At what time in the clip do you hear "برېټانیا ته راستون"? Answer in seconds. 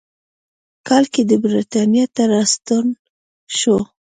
1.43-2.85